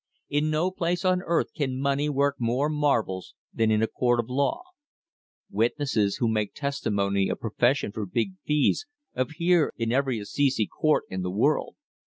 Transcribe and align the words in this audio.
In 0.29 0.49
no 0.49 0.71
place 0.71 1.05
on 1.05 1.21
earth 1.27 1.53
can 1.53 1.79
money 1.79 2.09
work 2.09 2.37
more 2.39 2.69
marvels 2.69 3.35
than 3.53 3.69
in 3.69 3.83
a 3.83 3.87
court 3.87 4.19
of 4.19 4.31
law. 4.31 4.63
Witnesses 5.51 6.15
who 6.17 6.27
make 6.27 6.55
testimony 6.55 7.29
a 7.29 7.35
profession 7.35 7.91
for 7.91 8.07
big 8.07 8.31
fees 8.43 8.87
appear 9.13 9.71
in 9.77 9.91
every 9.91 10.17
Assize 10.17 10.59
court 10.75 11.03
in 11.11 11.21
the 11.21 11.29
world. 11.29 11.75